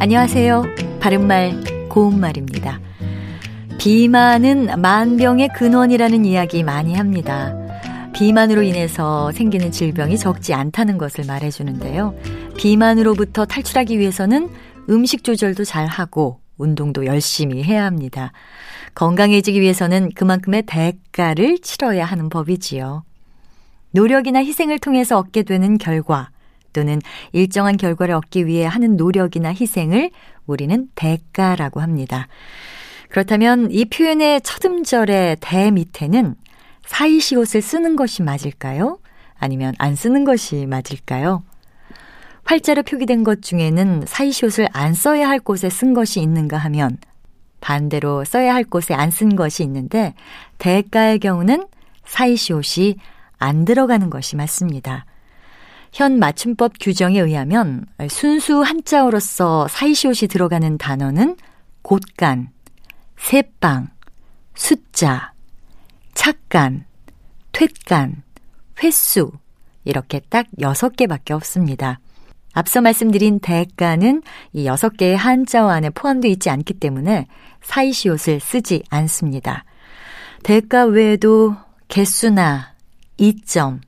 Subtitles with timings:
[0.00, 0.64] 안녕하세요.
[0.98, 2.80] 바른말, 고운말입니다.
[3.78, 7.54] 비만은 만병의 근원이라는 이야기 많이 합니다.
[8.14, 12.14] 비만으로 인해서 생기는 질병이 적지 않다는 것을 말해주는데요.
[12.56, 14.48] 비만으로부터 탈출하기 위해서는
[14.88, 18.32] 음식 조절도 잘 하고 운동도 열심히 해야 합니다.
[18.94, 23.04] 건강해지기 위해서는 그만큼의 대가를 치러야 하는 법이지요.
[23.90, 26.30] 노력이나 희생을 통해서 얻게 되는 결과
[26.72, 27.00] 또는
[27.32, 30.10] 일정한 결과를 얻기 위해 하는 노력이나 희생을
[30.46, 32.28] 우리는 대가라고 합니다.
[33.08, 36.34] 그렇다면 이 표현의 첫 음절의 대 밑에는
[36.86, 38.98] 사이시옷을 쓰는 것이 맞을까요?
[39.38, 41.42] 아니면 안 쓰는 것이 맞을까요?
[42.44, 46.98] 활자로 표기된 것 중에는 사이시옷을 안 써야 할 곳에 쓴 것이 있는가 하면
[47.60, 50.14] 반대로 써야 할 곳에 안 쓴 것이 있는데
[50.58, 51.66] 대가의 경우는
[52.06, 52.96] 사이시옷이
[53.38, 55.04] 안 들어가는 것이 맞습니다.
[55.92, 61.36] 현 맞춤법 규정에 의하면 순수 한자어로서 사이시옷이 들어가는 단어는
[61.82, 62.50] 곳간,
[63.16, 63.88] 새빵,
[64.54, 65.32] 숫자,
[66.14, 66.84] 착간,
[67.52, 68.22] 퇴간,
[68.82, 69.32] 횟수
[69.84, 72.00] 이렇게 딱 6개밖에 없습니다.
[72.52, 77.26] 앞서 말씀드린 대가는 이 6개의 한자어 안에 포함되어 있지 않기 때문에
[77.62, 79.64] 사이시옷을 쓰지 않습니다.
[80.42, 81.54] 대가 외에도
[81.88, 82.74] 개수나
[83.18, 83.80] 이점,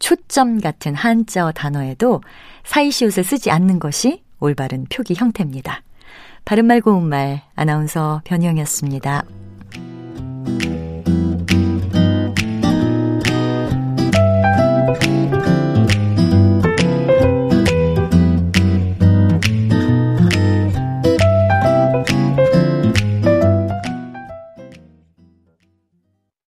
[0.00, 2.20] 초점 같은 한자어 단어에도
[2.64, 5.82] 사이시옷을 쓰지 않는 것이 올바른 표기 형태입니다.
[6.44, 9.24] 바른말 고운말 아나운서 변희영이었습니다.